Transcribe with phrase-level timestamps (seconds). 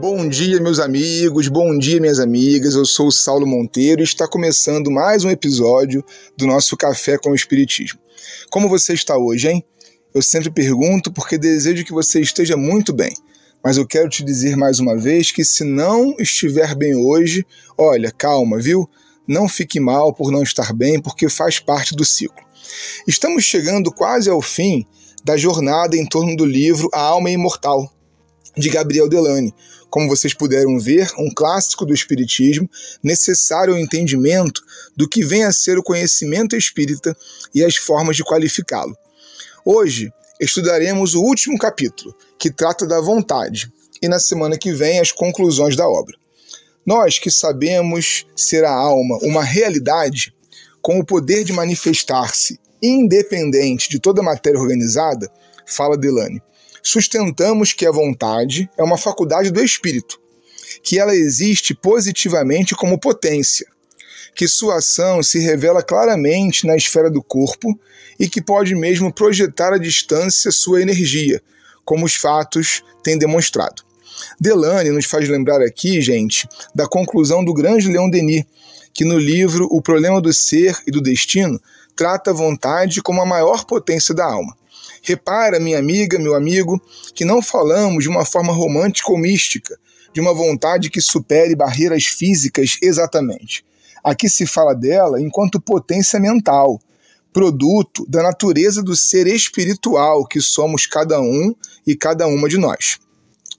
[0.00, 2.74] Bom dia, meus amigos, bom dia, minhas amigas.
[2.74, 6.04] Eu sou o Saulo Monteiro e está começando mais um episódio
[6.36, 8.00] do nosso Café com o Espiritismo.
[8.50, 9.64] Como você está hoje, hein?
[10.14, 13.12] Eu sempre pergunto porque desejo que você esteja muito bem.
[13.62, 18.10] Mas eu quero te dizer mais uma vez que se não estiver bem hoje, olha,
[18.10, 18.88] calma, viu?
[19.28, 22.42] Não fique mal por não estar bem, porque faz parte do ciclo.
[23.06, 24.84] Estamos chegando quase ao fim
[25.24, 27.92] da jornada em torno do livro A Alma Imortal,
[28.56, 29.54] de Gabriel Delane.
[29.88, 32.68] Como vocês puderam ver, um clássico do Espiritismo,
[33.02, 34.62] necessário ao entendimento
[34.96, 37.16] do que vem a ser o conhecimento espírita
[37.54, 38.96] e as formas de qualificá-lo.
[39.64, 40.10] Hoje
[40.40, 43.70] estudaremos o último capítulo, que trata da vontade,
[44.00, 46.16] e na semana que vem as conclusões da obra.
[46.84, 50.34] Nós que sabemos ser a alma uma realidade,
[50.80, 55.30] com o poder de manifestar-se independente de toda matéria organizada,
[55.64, 56.42] fala Delane,
[56.82, 60.20] sustentamos que a vontade é uma faculdade do espírito,
[60.82, 63.66] que ela existe positivamente como potência,
[64.34, 67.78] que sua ação se revela claramente na esfera do corpo
[68.18, 71.40] e que pode mesmo projetar à distância sua energia,
[71.84, 73.82] como os fatos têm demonstrado.
[74.40, 78.44] Delane nos faz lembrar aqui, gente, da conclusão do grande Leon Denis,
[78.92, 81.60] que no livro O Problema do Ser e do Destino
[81.96, 84.56] trata a vontade como a maior potência da alma.
[85.00, 86.80] Repara, minha amiga, meu amigo,
[87.14, 89.78] que não falamos de uma forma romântica ou mística,
[90.12, 93.64] de uma vontade que supere barreiras físicas exatamente.
[94.04, 96.80] Aqui se fala dela enquanto potência mental,
[97.32, 101.54] produto da natureza do ser espiritual que somos cada um
[101.86, 102.98] e cada uma de nós.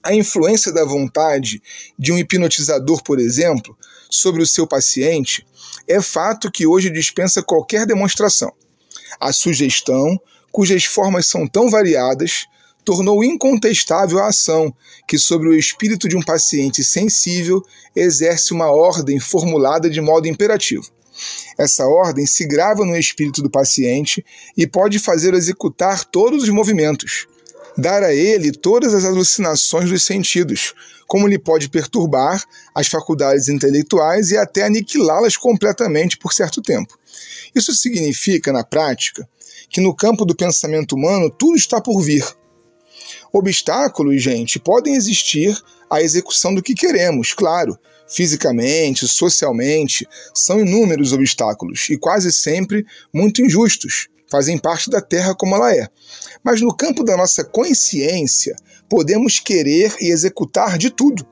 [0.02, 1.62] A influência da vontade
[1.98, 3.76] de um hipnotizador, por exemplo,
[4.10, 5.46] sobre o seu paciente
[5.88, 8.52] é fato que hoje dispensa qualquer demonstração.
[9.18, 10.20] A sugestão,
[10.54, 12.46] cujas formas são tão variadas,
[12.84, 14.72] tornou incontestável a ação
[15.04, 17.60] que, sobre o espírito de um paciente sensível,
[17.96, 20.88] exerce uma ordem formulada de modo imperativo.
[21.58, 24.24] Essa ordem se grava no espírito do paciente
[24.56, 27.26] e pode fazer executar todos os movimentos,
[27.76, 30.72] dar a ele todas as alucinações dos sentidos,
[31.08, 36.96] como lhe pode perturbar as faculdades intelectuais e até aniquilá-las completamente por certo tempo.
[37.52, 39.28] Isso significa, na prática,
[39.68, 42.24] que no campo do pensamento humano tudo está por vir.
[43.32, 45.56] Obstáculos, gente, podem existir
[45.90, 47.76] à execução do que queremos, claro.
[48.08, 55.54] Fisicamente, socialmente, são inúmeros obstáculos e quase sempre muito injustos, fazem parte da Terra como
[55.56, 55.88] ela é.
[56.44, 58.54] Mas no campo da nossa consciência,
[58.88, 61.26] podemos querer e executar de tudo.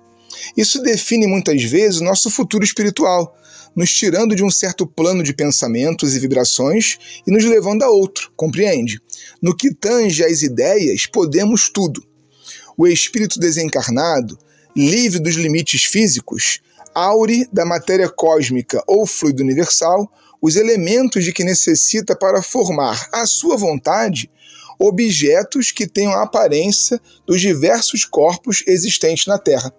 [0.56, 3.36] Isso define muitas vezes o nosso futuro espiritual,
[3.74, 8.30] nos tirando de um certo plano de pensamentos e vibrações e nos levando a outro,
[8.36, 9.00] compreende?
[9.40, 12.04] No que tange às ideias, podemos tudo.
[12.76, 14.38] O espírito desencarnado,
[14.76, 16.60] livre dos limites físicos,
[16.94, 20.10] aure da matéria cósmica ou fluido universal
[20.40, 24.30] os elementos de que necessita para formar à sua vontade
[24.78, 29.72] objetos que tenham a aparência dos diversos corpos existentes na Terra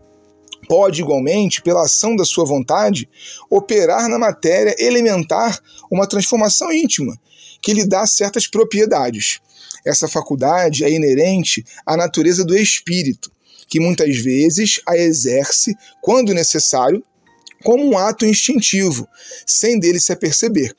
[0.73, 3.07] pode igualmente, pela ação da sua vontade,
[3.47, 5.59] operar na matéria elementar
[5.91, 7.16] uma transformação íntima,
[7.61, 9.39] que lhe dá certas propriedades.
[9.85, 13.31] Essa faculdade é inerente à natureza do espírito,
[13.67, 17.03] que muitas vezes a exerce, quando necessário,
[17.63, 19.07] como um ato instintivo,
[19.45, 20.73] sem dele se aperceber.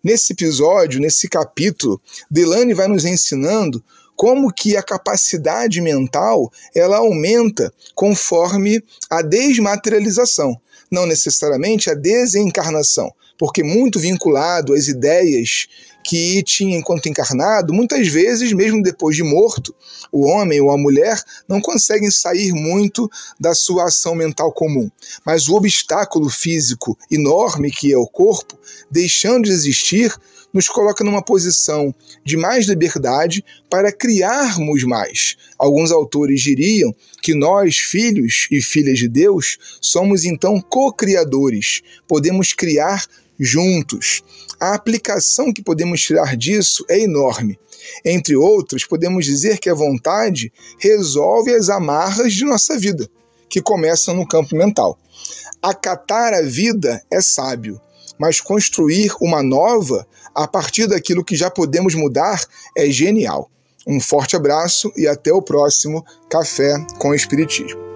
[0.00, 2.00] Nesse episódio, nesse capítulo,
[2.30, 3.82] Delane vai nos ensinando
[4.20, 10.60] como que a capacidade mental ela aumenta conforme a desmaterialização,
[10.90, 15.66] não necessariamente a desencarnação, porque muito vinculado às ideias
[16.04, 19.74] que tinha enquanto encarnado, muitas vezes, mesmo depois de morto,
[20.12, 21.18] o homem ou a mulher
[21.48, 23.10] não conseguem sair muito
[23.40, 24.90] da sua ação mental comum.
[25.24, 28.58] Mas o obstáculo físico enorme que é o corpo,
[28.90, 30.14] deixando de existir,
[30.52, 31.94] nos coloca numa posição
[32.24, 35.36] de mais liberdade para criarmos mais.
[35.58, 43.06] Alguns autores diriam que nós, filhos e filhas de Deus, somos então co-criadores, podemos criar
[43.40, 44.22] juntos.
[44.60, 47.58] A aplicação que podemos tirar disso é enorme.
[48.04, 53.08] Entre outras, podemos dizer que a vontade resolve as amarras de nossa vida,
[53.48, 54.98] que começam no campo mental.
[55.62, 57.80] Acatar a vida é sábio,
[58.18, 62.44] mas construir uma nova a partir daquilo que já podemos mudar
[62.76, 63.50] é genial.
[63.86, 67.89] Um forte abraço e até o próximo Café com Espiritismo.